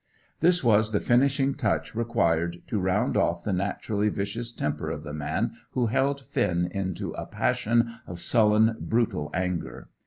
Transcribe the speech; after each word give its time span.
This 0.39 0.63
was 0.63 0.91
the 0.93 0.99
finishing 0.99 1.53
touch 1.53 1.93
required 1.93 2.63
to 2.69 2.79
round 2.79 3.15
off 3.15 3.43
the 3.43 3.53
naturally 3.53 4.09
vicious 4.09 4.51
temper 4.51 4.89
of 4.89 5.03
the 5.03 5.13
man 5.13 5.51
who 5.73 5.85
held 5.85 6.21
Finn 6.21 6.65
into 6.71 7.11
a 7.11 7.27
passion 7.27 7.97
of 8.07 8.19
sullen, 8.19 8.77
brutal 8.79 9.29
anger. 9.31 9.89